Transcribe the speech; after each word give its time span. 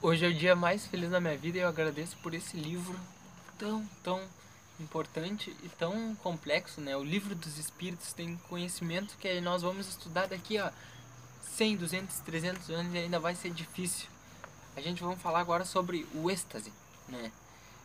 Hoje 0.00 0.24
é 0.24 0.28
o 0.28 0.34
dia 0.34 0.54
mais 0.54 0.86
feliz 0.86 1.10
da 1.10 1.18
minha 1.18 1.36
vida 1.36 1.58
e 1.58 1.60
eu 1.60 1.68
agradeço 1.68 2.16
por 2.18 2.32
esse 2.32 2.56
livro 2.56 2.96
tão, 3.58 3.84
tão 4.00 4.22
importante 4.78 5.54
e 5.60 5.68
tão 5.70 6.14
complexo, 6.22 6.80
né? 6.80 6.96
O 6.96 7.02
livro 7.02 7.34
dos 7.34 7.58
espíritos 7.58 8.12
tem 8.12 8.36
conhecimento 8.48 9.16
que 9.18 9.40
nós 9.40 9.62
vamos 9.62 9.88
estudar 9.88 10.28
daqui 10.28 10.56
a 10.56 10.72
100, 11.56 11.78
200, 11.78 12.20
300 12.20 12.70
anos 12.70 12.94
e 12.94 12.98
ainda 12.98 13.18
vai 13.18 13.34
ser 13.34 13.50
difícil. 13.50 14.06
A 14.76 14.80
gente 14.80 15.02
vai 15.02 15.16
falar 15.16 15.40
agora 15.40 15.64
sobre 15.64 16.06
o 16.14 16.30
êxtase, 16.30 16.72
né? 17.08 17.32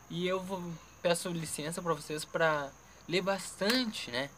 E 0.08 0.28
eu 0.28 0.40
vou 0.40 0.62
peço 1.02 1.30
licença 1.30 1.82
para 1.82 1.96
vocês 1.96 2.24
para 2.24 2.70
ler 3.10 3.22
bastante, 3.22 4.12
né? 4.12 4.30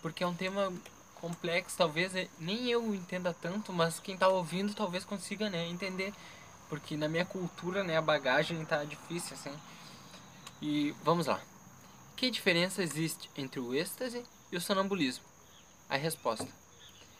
Porque 0.00 0.22
é 0.22 0.26
um 0.28 0.34
tema 0.34 0.72
complexo, 1.16 1.76
talvez 1.76 2.12
nem 2.38 2.70
eu 2.70 2.94
entenda 2.94 3.34
tanto, 3.34 3.72
mas 3.72 3.98
quem 3.98 4.16
tá 4.16 4.28
ouvindo 4.28 4.74
talvez 4.74 5.04
consiga, 5.04 5.50
né, 5.50 5.66
entender 5.66 6.14
porque 6.70 6.96
na 6.96 7.08
minha 7.08 7.24
cultura, 7.24 7.82
né, 7.82 7.98
a 7.98 8.02
bagagem 8.02 8.64
tá 8.64 8.84
difícil 8.84 9.34
assim. 9.34 9.52
E 10.62 10.92
vamos 11.02 11.26
lá. 11.26 11.42
Que 12.16 12.30
diferença 12.30 12.82
existe 12.82 13.28
entre 13.36 13.58
o 13.58 13.74
êxtase 13.74 14.24
e 14.52 14.56
o 14.56 14.60
sonambulismo? 14.60 15.24
A 15.88 15.96
resposta: 15.96 16.48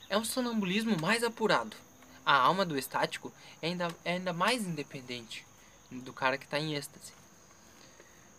é 0.08 0.16
um 0.16 0.24
sonambulismo 0.24 0.96
mais 1.00 1.24
apurado. 1.24 1.77
A 2.24 2.34
alma 2.36 2.64
do 2.64 2.78
estático 2.78 3.32
é 3.60 3.66
ainda, 3.66 3.88
é 4.05 4.12
ainda 4.12 4.32
mais 4.32 4.64
independente 4.64 5.44
do 5.91 6.12
cara 6.12 6.38
que 6.38 6.44
está 6.44 6.60
em 6.60 6.74
êxtase. 6.74 7.12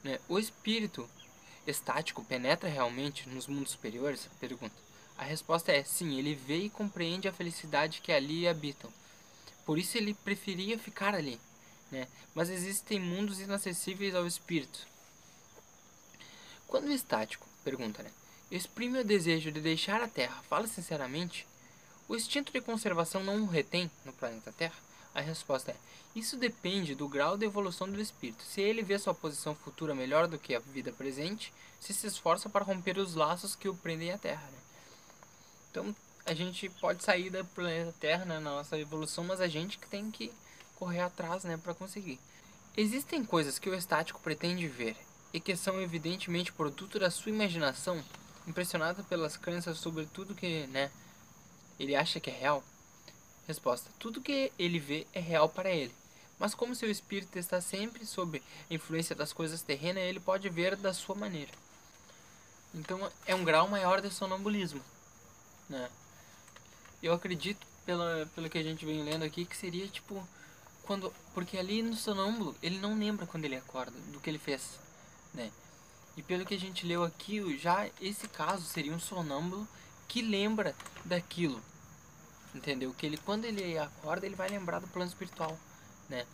Né? 0.04 0.18
O 0.30 0.40
espírito 0.40 1.10
estático 1.68 2.24
penetra 2.24 2.70
realmente 2.70 3.28
nos 3.28 3.48
mundos 3.48 3.74
superiores? 3.74 4.30
Pergunta. 4.40 4.76
A 5.18 5.26
resposta 5.26 5.74
é 5.74 5.84
sim, 5.84 6.18
ele 6.18 6.34
vê 6.34 6.58
e 6.58 6.70
compreende 6.70 7.28
a 7.28 7.34
felicidade 7.34 8.02
que 8.02 8.14
ali 8.14 8.48
habitam 8.48 8.90
por 9.66 9.78
isso 9.78 9.98
ele 9.98 10.14
preferia 10.14 10.78
ficar 10.78 11.16
ali. 11.16 11.40
Né? 11.92 12.08
Mas 12.34 12.50
existem 12.50 13.00
mundos 13.00 13.40
inacessíveis 13.40 14.16
ao 14.16 14.26
espírito. 14.26 14.88
Quando 16.68 16.88
o 16.88 16.94
estático, 16.94 17.48
pergunta, 17.64 18.02
né? 18.02 18.12
Exprime 18.50 19.00
o 19.00 19.06
desejo 19.06 19.52
de 19.52 19.62
deixar 19.62 20.02
a 20.02 20.08
Terra, 20.08 20.42
fala 20.50 20.68
sinceramente, 20.68 21.48
o 22.08 22.16
instinto 22.16 22.52
de 22.52 22.62
conservação 22.62 23.24
não 23.24 23.42
o 23.44 23.46
retém 23.46 23.90
no 24.04 24.14
planeta 24.14 24.52
Terra? 24.52 24.76
A 25.14 25.22
resposta 25.22 25.72
é: 25.72 25.76
isso 26.16 26.38
depende 26.38 26.96
do 26.96 27.08
grau 27.08 27.38
de 27.38 27.46
evolução 27.46 27.90
do 27.90 28.02
espírito. 28.02 28.44
Se 28.44 28.62
ele 28.62 28.82
vê 28.82 28.98
sua 28.98 29.14
posição 29.14 29.56
futura 29.56 29.96
melhor 29.96 30.28
do 30.28 30.40
que 30.40 30.56
a 30.56 30.60
vida 30.60 30.92
presente, 30.92 31.54
se 31.80 31.94
se 31.94 32.08
esforça 32.08 32.50
para 32.50 32.66
romper 32.66 32.98
os 32.98 33.16
laços 33.16 33.56
que 33.56 33.70
o 33.70 33.76
prendem 33.76 34.12
à 34.12 34.18
Terra. 34.18 34.46
Né? 34.46 34.60
Então, 35.70 35.96
a 36.32 36.34
gente 36.34 36.70
pode 36.70 37.04
sair 37.04 37.30
da 37.30 37.44
planeta 37.44 37.94
Terra 38.00 38.24
na 38.24 38.40
nossa 38.40 38.80
evolução, 38.80 39.22
mas 39.26 39.42
a 39.42 39.50
gente 39.50 39.78
que 39.78 39.86
tem 39.90 40.10
que 40.10 40.32
correr 40.78 41.02
atrás, 41.02 41.44
né, 41.44 41.58
para 41.58 41.74
conseguir. 41.74 42.22
Existem 42.78 43.26
coisas 43.26 43.60
que 43.60 43.70
o 43.70 43.76
estático 43.76 44.22
pretende 44.22 44.66
ver 44.66 44.96
e 45.34 45.42
que 45.42 45.58
são 45.58 45.82
evidentemente 45.82 46.54
produto 46.54 46.98
da 46.98 47.12
sua 47.12 47.34
imaginação, 47.34 48.02
impressionado 48.48 49.04
pelas 49.04 49.36
crenças 49.36 49.78
sobre 49.78 50.06
tudo 50.06 50.34
que, 50.34 50.68
né, 50.68 50.90
ele 51.78 51.98
acha 51.98 52.18
que 52.22 52.30
é 52.30 52.34
real. 52.34 52.64
Resposta: 53.46 53.92
tudo 54.00 54.22
que 54.22 54.54
ele 54.58 54.80
vê 54.80 55.06
é 55.12 55.20
real 55.20 55.50
para 55.50 55.70
ele. 55.70 55.94
Mas 56.40 56.56
como 56.56 56.74
seu 56.74 56.90
espírito 56.90 57.38
está 57.38 57.60
sempre 57.60 58.06
sob 58.06 58.42
a 58.70 58.74
influência 58.74 59.14
das 59.14 59.34
coisas 59.34 59.62
terrenas, 59.62 60.04
ele 60.04 60.22
pode 60.22 60.48
ver 60.48 60.78
da 60.78 60.94
sua 60.94 61.14
maneira. 61.14 61.52
Então 62.74 63.12
é 63.26 63.36
um 63.36 63.44
grau 63.44 63.68
maior 63.68 64.00
de 64.00 64.10
sonambulismo, 64.10 64.82
né? 65.70 65.90
Eu 67.02 67.14
acredito, 67.14 67.66
pela, 67.86 68.30
pelo 68.36 68.50
que 68.50 68.58
a 68.58 68.64
gente 68.64 68.86
vem 68.86 69.04
lendo 69.04 69.24
aqui, 69.24 69.46
que 69.46 69.58
seria 69.58 69.88
tipo. 69.88 70.26
quando 70.84 71.12
Porque 71.34 71.58
ali 71.58 71.82
no 71.82 71.96
sonâmbulo, 71.96 72.56
ele 72.62 72.78
não 72.78 72.98
lembra 72.98 73.26
quando 73.26 73.46
ele 73.46 73.56
acorda 73.56 73.98
do 74.12 74.20
que 74.20 74.30
ele 74.30 74.38
fez, 74.38 74.80
né? 75.34 75.52
E 76.16 76.22
pelo 76.22 76.46
que 76.46 76.54
a 76.54 76.60
gente 76.60 76.86
leu 76.86 77.04
aqui, 77.04 77.58
já 77.58 77.90
esse 78.00 78.28
caso 78.28 78.66
seria 78.66 78.94
um 78.94 79.00
sonâmbulo 79.00 79.68
que 80.08 80.22
lembra 80.22 80.76
daquilo. 81.06 81.62
Entendeu? 82.54 82.94
Que 82.94 83.06
ele 83.06 83.18
quando 83.18 83.46
ele 83.46 83.78
acorda, 83.78 84.26
ele 84.26 84.36
vai 84.36 84.50
lembrar 84.50 84.80
do 84.80 84.88
plano 84.88 85.10
espiritual, 85.10 85.58
né? 86.10 86.26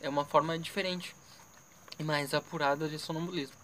É 0.00 0.08
uma 0.08 0.24
forma 0.24 0.58
diferente 0.58 1.14
e 1.98 2.02
mais 2.02 2.34
apurada 2.34 2.88
de 2.88 2.98
sonambulismo. 2.98 3.56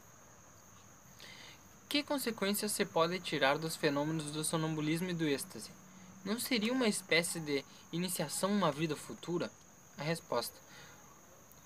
Que 1.88 2.02
consequências 2.02 2.72
se 2.72 2.84
pode 2.84 3.18
tirar 3.20 3.56
dos 3.56 3.74
fenômenos 3.74 4.30
do 4.30 4.44
sonambulismo 4.44 5.08
e 5.08 5.14
do 5.14 5.26
êxtase? 5.26 5.70
Não 6.28 6.38
seria 6.38 6.74
uma 6.74 6.86
espécie 6.86 7.40
de 7.40 7.64
iniciação 7.90 8.52
uma 8.52 8.70
vida 8.70 8.94
futura? 8.94 9.50
A 9.96 10.02
resposta. 10.02 10.54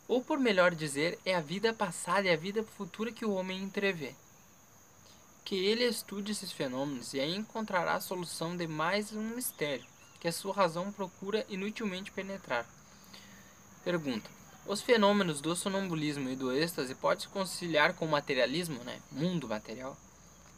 Ou 0.06 0.22
por 0.22 0.38
melhor 0.38 0.72
dizer, 0.72 1.18
é 1.24 1.34
a 1.34 1.40
vida 1.40 1.74
passada 1.74 2.28
e 2.28 2.30
a 2.30 2.36
vida 2.36 2.62
futura 2.62 3.10
que 3.10 3.24
o 3.24 3.32
homem 3.32 3.60
entrevê. 3.60 4.14
Que 5.44 5.56
ele 5.56 5.82
estude 5.82 6.30
esses 6.30 6.52
fenômenos 6.52 7.12
e 7.12 7.18
aí 7.18 7.34
encontrará 7.34 7.94
a 7.94 8.00
solução 8.00 8.56
de 8.56 8.68
mais 8.68 9.12
um 9.12 9.34
mistério, 9.34 9.84
que 10.20 10.28
a 10.28 10.32
sua 10.32 10.54
razão 10.54 10.92
procura 10.92 11.44
inutilmente 11.48 12.12
penetrar. 12.12 12.64
Pergunta. 13.82 14.30
Os 14.64 14.80
fenômenos 14.80 15.40
do 15.40 15.56
sonambulismo 15.56 16.28
e 16.28 16.36
do 16.36 16.52
êxtase 16.52 16.94
podem 16.94 17.22
se 17.22 17.28
conciliar 17.28 17.94
com 17.94 18.04
o 18.04 18.10
materialismo, 18.12 18.84
né? 18.84 19.02
mundo 19.10 19.48
material? 19.48 19.96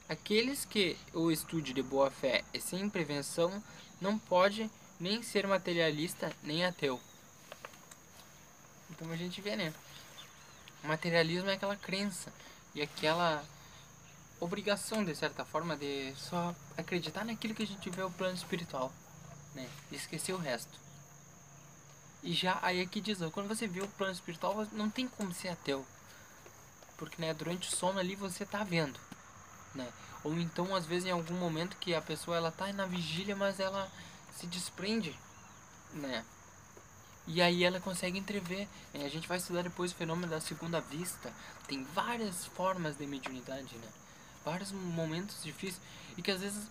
Aqueles 0.07 0.67
que 0.67 0.99
o 1.15 1.31
estude 1.31 1.73
de 1.73 1.83
boa 1.83 2.11
fé 2.11 2.45
e 2.53 2.61
sem 2.61 2.91
prevenção 2.91 3.63
não 3.99 4.19
pode 4.19 4.71
nem 5.01 5.23
ser 5.23 5.47
materialista 5.47 6.31
nem 6.43 6.65
ateu. 6.65 7.01
Então 8.91 9.11
a 9.11 9.17
gente 9.17 9.41
vê, 9.41 9.57
né? 9.57 9.73
O 10.83 10.89
materialismo 10.89 11.49
é 11.49 11.55
aquela 11.55 11.75
crença 11.75 12.31
e 12.75 12.83
aquela 12.83 13.43
obrigação, 14.39 15.03
de 15.03 15.15
certa 15.15 15.43
forma, 15.43 15.75
de 15.75 16.13
só 16.17 16.55
acreditar 16.77 17.25
naquilo 17.25 17.55
que 17.55 17.63
a 17.63 17.67
gente 17.67 17.89
vê 17.89 18.03
o 18.03 18.11
plano 18.11 18.35
espiritual, 18.35 18.93
né? 19.55 19.67
E 19.91 19.97
esquecer 19.97 20.35
o 20.35 20.39
resto. 20.39 20.79
E 22.23 22.35
já 22.35 22.59
aí 22.61 22.83
aqui 22.83 23.01
diz, 23.01 23.19
quando 23.33 23.49
você 23.49 23.67
vê 23.67 23.81
o 23.81 23.89
plano 23.89 24.13
espiritual, 24.13 24.67
não 24.73 24.91
tem 24.91 25.09
como 25.09 25.33
ser 25.33 25.49
ateu. 25.49 25.85
Porque, 26.99 27.21
né, 27.21 27.33
durante 27.33 27.69
o 27.71 27.73
sono 27.75 27.99
ali 27.99 28.15
você 28.15 28.45
tá 28.45 28.63
vendo 28.63 29.01
né? 29.75 29.89
Ou 30.23 30.35
então, 30.39 30.75
às 30.75 30.87
vezes, 30.87 31.07
em 31.07 31.11
algum 31.11 31.35
momento 31.35 31.77
que 31.77 31.95
a 31.95 32.01
pessoa 32.01 32.37
ela 32.37 32.51
tá 32.51 32.73
na 32.73 32.87
vigília, 32.87 33.37
mas 33.37 33.61
ela 33.61 33.91
se 34.33 34.47
desprende, 34.47 35.15
né? 35.93 36.25
E 37.27 37.41
aí 37.41 37.65
ela 37.65 37.81
consegue 37.81 38.19
entrever. 38.19 38.69
A 38.95 39.09
gente 39.09 39.27
vai 39.27 39.39
estudar 39.39 39.63
depois 39.63 39.93
o 39.93 39.95
fenômeno 39.95 40.29
da 40.29 40.41
segunda 40.41 40.81
vista. 40.81 41.33
Tem 41.67 41.83
várias 41.83 42.47
formas 42.47 42.97
de 42.97 43.07
mediunidade, 43.07 43.77
né? 43.77 43.89
Vários 44.45 44.73
momentos 44.73 45.43
difíceis 45.43 45.81
e 46.19 46.23
que 46.23 46.31
às 46.31 46.41
vezes 46.41 46.69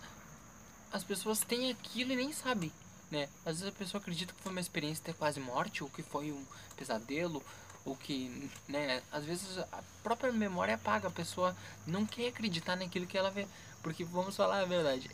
as 0.92 1.02
pessoas 1.02 1.40
têm 1.40 1.72
aquilo 1.72 2.12
e 2.12 2.16
nem 2.16 2.32
sabem, 2.32 2.72
né? 3.10 3.28
Às 3.44 3.58
vezes 3.60 3.74
a 3.74 3.78
pessoa 3.78 4.00
acredita 4.00 4.32
que 4.32 4.40
foi 4.40 4.52
uma 4.52 4.60
experiência 4.60 5.12
de 5.12 5.18
quase 5.18 5.40
morte 5.40 5.82
ou 5.82 5.90
que 5.90 6.04
foi 6.04 6.30
um 6.30 6.46
pesadelo 6.76 7.42
ou 7.84 7.94
que, 7.94 8.50
né, 8.66 9.02
às 9.12 9.24
vezes 9.24 9.58
a 9.58 9.82
própria 10.02 10.32
memória 10.32 10.74
apaga, 10.74 11.08
a 11.08 11.10
pessoa 11.10 11.54
não 11.86 12.06
quer 12.06 12.28
acreditar 12.28 12.76
naquilo 12.76 13.06
que 13.06 13.18
ela 13.18 13.30
vê, 13.30 13.46
porque 13.82 14.04
vamos 14.04 14.34
falar 14.34 14.60
a 14.60 14.64
verdade, 14.64 15.10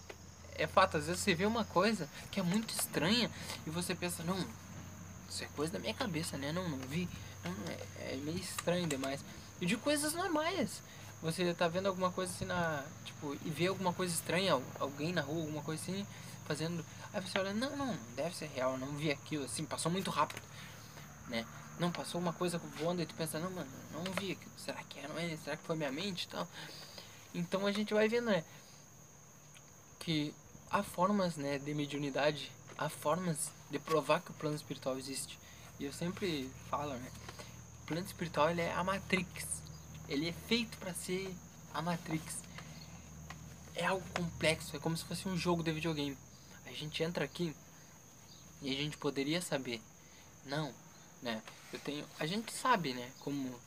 é 0.54 0.66
fato, 0.66 0.97
às 0.97 1.06
vezes 1.06 1.22
você 1.22 1.34
vê 1.34 1.47
uma 1.47 1.64
coisa 1.64 2.08
que 2.31 2.38
é 2.38 2.42
muito 2.42 2.72
estranha 2.72 3.31
e 3.66 3.70
você 3.70 3.94
pensa, 3.94 4.22
não, 4.22 4.38
isso 5.28 5.42
é 5.42 5.48
coisa 5.56 5.72
da 5.72 5.78
minha 5.78 5.94
cabeça, 5.94 6.36
né, 6.38 6.53
não, 6.53 6.69
não 6.69 6.78
vi, 6.78 7.08
não, 7.42 7.53
é, 7.72 8.12
é 8.14 8.16
meio 8.16 8.38
estranho 8.38 8.87
demais, 8.87 9.25
e 9.60 9.66
de 9.66 9.76
coisas 9.76 10.12
normais, 10.14 10.81
você 11.20 11.52
tá 11.52 11.66
vendo 11.66 11.87
alguma 11.87 12.12
coisa 12.12 12.32
assim 12.32 12.44
na, 12.44 12.84
tipo, 13.04 13.34
e 13.44 13.50
vê 13.50 13.66
alguma 13.66 13.92
coisa 13.92 14.14
estranha, 14.14 14.60
alguém 14.78 15.12
na 15.12 15.22
rua, 15.22 15.41
alguma 15.41 15.62
coisa 15.62 15.82
assim, 15.82 16.06
fazendo, 16.47 16.84
aí 17.12 17.20
você 17.20 17.38
olha, 17.38 17.52
não, 17.52 17.76
não, 17.76 17.98
deve 18.14 18.37
ser 18.37 18.47
real, 18.54 18.78
não 18.78 18.88
vi 18.97 19.10
aquilo, 19.10 19.44
assim, 19.44 19.64
passou 19.64 19.91
muito 19.91 20.10
rápido, 20.10 20.42
né, 21.28 21.44
não, 21.81 21.91
passou 21.91 22.21
uma 22.21 22.35
coisa 22.35 22.59
voando 22.59 23.00
e 23.00 23.06
tu 23.06 23.15
pensa, 23.15 23.41
não, 23.41 23.50
mano, 23.50 23.71
não 23.91 24.05
vi 24.12 24.32
aquilo. 24.32 24.53
Será 24.59 24.85
que 24.85 25.00
é, 25.00 25.09
não 25.09 25.19
é? 25.19 25.35
Será 25.38 25.56
que 25.56 25.65
foi 25.65 25.75
minha 25.75 25.91
mente 25.91 26.25
e 26.25 26.29
tal? 26.29 26.47
Então 27.35 27.67
a 27.67 27.73
gente 27.73 27.94
vai 27.94 28.06
vendo, 28.06 28.27
né? 28.27 28.44
Que 29.99 30.35
há 30.71 30.82
formas, 30.82 31.37
né, 31.37 31.59
de 31.59 31.73
mediunidade, 31.73 32.53
há 32.77 32.91
formas 32.91 33.50
de 33.71 33.79
provar 33.79 34.21
que 34.21 34.31
o 34.31 34.35
plano 34.35 34.55
espiritual 34.55 34.99
existe. 34.99 35.38
E 35.79 35.87
eu 35.87 35.93
sempre 35.93 36.50
falo, 36.69 36.93
né? 36.93 37.11
O 37.83 37.87
plano 37.87 38.06
espiritual 38.06 38.50
ele 38.50 38.61
é 38.61 38.75
a 38.75 38.85
Matrix. 38.85 39.47
Ele 40.06 40.29
é 40.29 40.33
feito 40.33 40.76
para 40.76 40.93
ser 40.93 41.35
a 41.73 41.81
Matrix. 41.81 42.43
É 43.75 43.87
algo 43.87 44.05
complexo, 44.15 44.76
é 44.76 44.79
como 44.79 44.99
se 44.99 45.05
fosse 45.05 45.26
um 45.26 45.37
jogo 45.37 45.62
de 45.62 45.73
videogame. 45.73 46.19
A 46.67 46.73
gente 46.73 47.03
entra 47.03 47.25
aqui 47.25 47.56
e 48.61 48.71
a 48.71 48.76
gente 48.76 48.99
poderia 48.99 49.41
saber, 49.41 49.81
não, 50.44 50.75
né? 51.22 51.43
Eu 51.72 51.78
tenho, 51.81 52.06
a 52.19 52.26
gente 52.26 52.52
sabe, 52.52 52.94
né, 52.94 53.11
como 53.20 53.58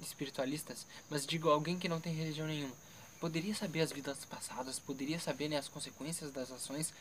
espiritualistas, 0.00 0.86
mas 1.10 1.26
digo 1.26 1.48
alguém 1.50 1.78
que 1.78 1.88
não 1.88 2.00
tem 2.00 2.14
religião 2.14 2.46
nenhuma, 2.46 2.74
poderia 3.20 3.54
saber 3.54 3.80
as 3.80 3.92
vidas 3.92 4.24
passadas, 4.24 4.78
poderia 4.78 5.18
saber, 5.18 5.48
né, 5.48 5.56
as 5.56 5.68
consequências 5.68 6.32
das 6.32 6.50
ações, 6.50 6.92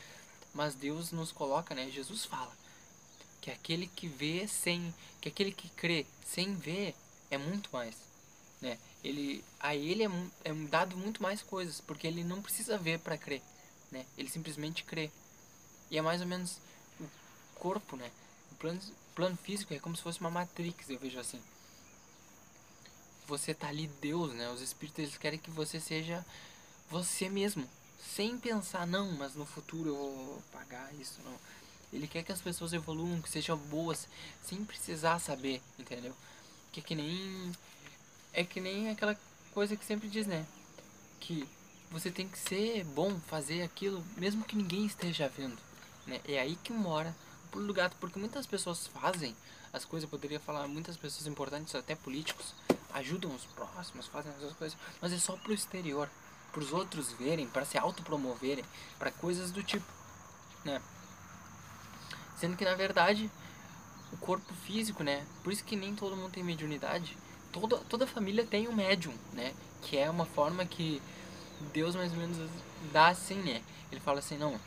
mas 0.54 0.76
Deus 0.76 1.12
nos 1.12 1.32
coloca, 1.32 1.74
né, 1.74 1.90
Jesus 1.90 2.26
fala, 2.26 2.56
que 3.42 3.52
aquele 3.52 3.88
que 3.88 4.08
vê 4.08 4.48
sem, 4.48 4.94
que 5.20 5.28
aquele 5.28 5.52
que 5.52 5.70
crê 5.70 6.06
sem 6.26 6.56
ver 6.56 6.96
é 7.30 7.38
muito 7.38 7.70
mais, 7.74 7.96
né? 8.62 8.78
Ele 9.04 9.44
a 9.60 9.76
ele 9.76 10.06
é, 10.06 10.10
é 10.46 10.54
dado 10.70 10.96
muito 10.96 11.22
mais 11.22 11.42
coisas, 11.42 11.82
porque 11.82 12.08
ele 12.08 12.24
não 12.24 12.42
precisa 12.42 12.78
ver 12.78 13.00
para 13.00 13.18
crer, 13.18 13.42
né? 13.92 14.06
Ele 14.18 14.30
simplesmente 14.30 14.86
crê. 14.86 15.12
E 15.92 15.98
é 15.98 16.02
mais 16.02 16.22
ou 16.22 16.28
menos 16.28 16.58
o 17.02 17.06
corpo, 17.56 17.98
né? 17.98 18.10
O 18.54 18.56
plano, 18.56 18.80
plano 19.16 19.38
físico 19.38 19.74
é 19.74 19.80
como 19.80 19.96
se 19.96 20.04
fosse 20.04 20.20
uma 20.20 20.30
matrix, 20.30 20.90
eu 20.90 21.00
vejo 21.00 21.20
assim. 21.20 21.42
Você 23.28 23.54
tá 23.54 23.68
ali 23.68 23.88
Deus, 24.02 24.34
né? 24.34 24.50
Os 24.50 24.62
espíritos 24.62 25.00
eles 25.00 25.18
querem 25.18 25.40
que 25.40 25.50
você 25.50 25.80
seja 25.80 26.26
você 26.90 27.30
mesmo, 27.30 27.68
sem 28.14 28.38
pensar 28.38 28.86
não, 28.86 29.12
mas 29.14 29.34
no 29.34 29.46
futuro 29.46 29.90
eu 29.90 29.96
vou 29.96 30.44
pagar 30.52 30.94
isso, 30.96 31.20
não. 31.24 31.40
Ele 31.92 32.08
quer 32.08 32.24
que 32.24 32.32
as 32.32 32.42
pessoas 32.42 32.74
evoluam, 32.74 33.22
que 33.22 33.30
sejam 33.30 33.58
boas, 33.58 34.08
sem 34.44 34.66
precisar 34.66 35.20
saber, 35.20 35.62
entendeu? 35.78 36.16
Que 36.72 36.80
é 36.80 36.84
que 36.84 36.96
nem 36.96 37.52
é 38.34 38.44
que 38.44 38.60
nem 38.60 38.90
aquela 38.90 39.18
coisa 39.54 39.76
que 39.76 39.86
sempre 39.86 40.10
diz, 40.10 40.26
né? 40.26 40.46
Que 41.20 41.48
você 41.92 42.10
tem 42.10 42.28
que 42.28 42.38
ser 42.38 42.84
bom, 42.84 43.20
fazer 43.20 43.62
aquilo, 43.62 44.04
mesmo 44.18 44.44
que 44.44 44.56
ninguém 44.56 44.86
esteja 44.86 45.30
vendo, 45.30 45.58
né? 46.08 46.20
É 46.28 46.40
aí 46.40 46.56
que 46.58 46.74
mora 46.74 47.16
pulo 47.54 47.68
do 47.68 47.74
gato, 47.74 47.96
porque 48.00 48.18
muitas 48.18 48.48
pessoas 48.48 48.88
fazem 48.88 49.36
as 49.72 49.86
coisas, 49.86 50.04
eu 50.04 50.10
poderia 50.10 50.40
falar, 50.40 50.68
muitas 50.68 50.98
pessoas 50.98 51.28
importantes, 51.28 51.74
até 51.76 51.96
políticos, 51.96 52.56
ajudam 52.94 53.34
os 53.34 53.46
próximos, 53.46 54.08
fazem 54.08 54.32
essas 54.34 54.54
coisas, 54.54 54.78
mas 55.00 55.14
é 55.14 55.18
só 55.20 55.38
pro 55.38 55.54
exterior, 55.54 56.10
pros 56.52 56.74
outros 56.74 57.12
verem, 57.12 57.48
para 57.48 57.64
se 57.64 57.78
autopromoverem, 57.78 58.66
para 58.98 59.12
coisas 59.12 59.52
do 59.52 59.64
tipo, 59.64 59.86
né? 60.66 60.82
Sendo 62.38 62.58
que 62.58 62.66
na 62.66 62.76
verdade 62.76 63.30
o 64.12 64.18
corpo 64.18 64.54
físico, 64.66 65.04
né? 65.04 65.26
Por 65.44 65.54
isso 65.54 65.64
que 65.64 65.76
nem 65.76 65.96
todo 65.96 66.16
mundo 66.16 66.32
tem 66.32 66.44
mediunidade. 66.44 67.18
Toda, 67.52 67.78
toda 67.78 68.08
família 68.08 68.46
tem 68.46 68.68
um 68.68 68.74
médium, 68.74 69.14
né? 69.32 69.54
Que 69.82 69.98
é 69.98 70.10
uma 70.10 70.26
forma 70.26 70.66
que 70.66 71.02
Deus 71.72 71.96
mais 71.96 72.12
ou 72.12 72.18
menos 72.18 72.38
dá 72.92 73.08
assim, 73.08 73.36
né? 73.36 73.64
Ele 73.92 74.02
fala 74.02 74.20
assim, 74.20 74.38
não. 74.38 74.60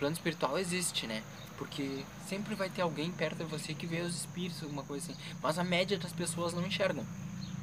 Plano 0.00 0.14
espiritual 0.14 0.58
existe, 0.58 1.06
né? 1.06 1.22
Porque 1.56 2.04
sempre 2.26 2.54
vai 2.54 2.68
ter 2.68 2.80
alguém 2.80 3.12
perto 3.12 3.36
de 3.36 3.44
você 3.44 3.74
que 3.74 3.86
vê 3.86 4.00
os 4.00 4.16
espíritos, 4.16 4.62
alguma 4.62 4.82
coisa 4.82 5.12
assim. 5.12 5.20
Mas 5.42 5.58
a 5.58 5.64
média 5.64 5.98
das 5.98 6.12
pessoas 6.12 6.52
não 6.52 6.66
enxergam, 6.66 7.06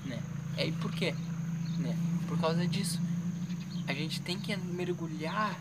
né? 0.06 0.24
É, 0.56 0.68
e 0.68 0.72
por 0.72 0.94
quê? 0.94 1.14
Né? 1.80 1.98
Por 2.28 2.40
causa 2.40 2.66
disso. 2.68 3.02
A 3.88 3.94
gente 3.94 4.22
tem 4.22 4.40
que 4.40 4.56
mergulhar 4.56 5.60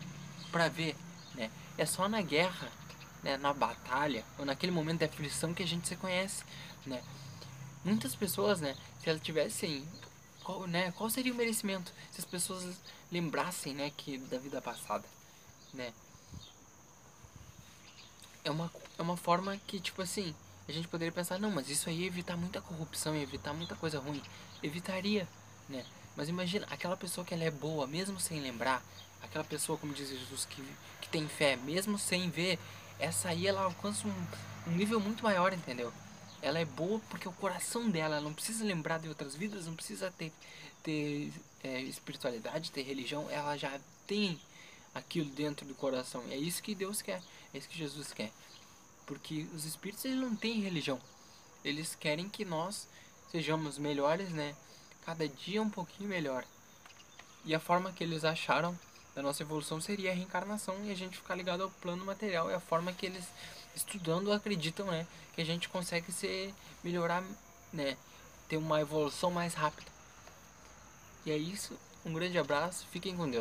para 0.52 0.68
ver, 0.68 0.94
né? 1.34 1.50
É 1.78 1.86
só 1.86 2.08
na 2.08 2.20
guerra 2.20 2.70
né, 3.26 3.36
na 3.36 3.52
batalha, 3.52 4.24
ou 4.38 4.44
naquele 4.44 4.70
momento 4.70 5.00
de 5.00 5.04
aflição 5.06 5.52
que 5.52 5.62
a 5.62 5.66
gente 5.66 5.88
se 5.88 5.96
conhece, 5.96 6.44
né? 6.86 7.02
Muitas 7.84 8.14
pessoas, 8.14 8.60
né, 8.60 8.76
se 9.00 9.08
elas 9.08 9.20
tivessem, 9.20 9.84
qual, 10.44 10.66
né, 10.68 10.92
qual 10.92 11.10
seria 11.10 11.32
o 11.32 11.36
merecimento 11.36 11.92
se 12.12 12.20
as 12.20 12.24
pessoas 12.24 12.76
lembrassem, 13.10 13.74
né, 13.74 13.90
que 13.96 14.18
da 14.18 14.38
vida 14.38 14.62
passada, 14.62 15.04
né? 15.74 15.92
É 18.46 18.50
uma, 18.50 18.70
é 18.96 19.02
uma 19.02 19.16
forma 19.16 19.56
que, 19.66 19.80
tipo 19.80 20.00
assim, 20.00 20.32
a 20.68 20.72
gente 20.72 20.86
poderia 20.86 21.10
pensar, 21.10 21.36
não, 21.36 21.50
mas 21.50 21.68
isso 21.68 21.88
aí 21.88 22.02
ia 22.02 22.06
evitar 22.06 22.36
muita 22.36 22.60
corrupção, 22.60 23.16
ia 23.16 23.22
evitar 23.24 23.52
muita 23.52 23.74
coisa 23.74 23.98
ruim. 23.98 24.22
Evitaria, 24.62 25.26
né? 25.68 25.84
Mas 26.16 26.28
imagina, 26.28 26.64
aquela 26.70 26.96
pessoa 26.96 27.24
que 27.24 27.34
ela 27.34 27.42
é 27.42 27.50
boa, 27.50 27.88
mesmo 27.88 28.20
sem 28.20 28.40
lembrar, 28.40 28.80
aquela 29.20 29.42
pessoa, 29.42 29.76
como 29.76 29.92
diz 29.92 30.08
Jesus, 30.08 30.44
que, 30.44 30.62
que 31.00 31.08
tem 31.08 31.26
fé, 31.26 31.56
mesmo 31.56 31.98
sem 31.98 32.30
ver, 32.30 32.56
essa 33.00 33.30
aí 33.30 33.48
ela 33.48 33.62
alcança 33.62 34.06
um, 34.06 34.26
um 34.68 34.76
nível 34.76 35.00
muito 35.00 35.24
maior, 35.24 35.52
entendeu? 35.52 35.92
Ela 36.40 36.60
é 36.60 36.64
boa 36.64 37.00
porque 37.10 37.28
o 37.28 37.32
coração 37.32 37.90
dela 37.90 38.20
não 38.20 38.32
precisa 38.32 38.64
lembrar 38.64 39.00
de 39.00 39.08
outras 39.08 39.34
vidas, 39.34 39.66
não 39.66 39.74
precisa 39.74 40.08
ter, 40.12 40.32
ter 40.84 41.32
é, 41.64 41.80
espiritualidade, 41.80 42.70
ter 42.70 42.82
religião, 42.82 43.28
ela 43.28 43.56
já 43.56 43.80
tem 44.06 44.38
aquilo 44.96 45.30
dentro 45.30 45.66
do 45.66 45.74
coração. 45.74 46.22
É 46.30 46.36
isso 46.36 46.62
que 46.62 46.74
Deus 46.74 47.02
quer, 47.02 47.22
é 47.52 47.58
isso 47.58 47.68
que 47.68 47.76
Jesus 47.76 48.12
quer. 48.12 48.32
Porque 49.06 49.46
os 49.54 49.64
espíritos 49.64 50.04
eles 50.04 50.18
não 50.18 50.34
têm 50.34 50.60
religião. 50.60 51.00
Eles 51.64 51.94
querem 51.94 52.28
que 52.28 52.44
nós 52.44 52.88
sejamos 53.30 53.78
melhores, 53.78 54.30
né? 54.30 54.56
Cada 55.04 55.28
dia 55.28 55.62
um 55.62 55.70
pouquinho 55.70 56.08
melhor. 56.08 56.44
E 57.44 57.54
a 57.54 57.60
forma 57.60 57.92
que 57.92 58.02
eles 58.02 58.24
acharam 58.24 58.76
da 59.14 59.22
nossa 59.22 59.42
evolução 59.42 59.80
seria 59.80 60.10
a 60.10 60.14
reencarnação 60.14 60.84
e 60.84 60.90
a 60.90 60.94
gente 60.94 61.16
ficar 61.16 61.34
ligado 61.34 61.62
ao 61.62 61.70
plano 61.70 62.04
material. 62.04 62.50
É 62.50 62.54
a 62.54 62.60
forma 62.60 62.92
que 62.92 63.06
eles, 63.06 63.24
estudando, 63.74 64.32
acreditam, 64.32 64.86
né? 64.86 65.06
Que 65.34 65.42
a 65.42 65.44
gente 65.44 65.68
consegue 65.68 66.10
ser, 66.10 66.52
melhorar, 66.82 67.22
né? 67.72 67.96
Ter 68.48 68.56
uma 68.56 68.80
evolução 68.80 69.30
mais 69.30 69.54
rápida. 69.54 69.90
E 71.24 71.30
é 71.30 71.36
isso. 71.36 71.78
Um 72.04 72.12
grande 72.12 72.38
abraço. 72.38 72.86
Fiquem 72.88 73.16
com 73.16 73.24
Deus. 73.24 73.34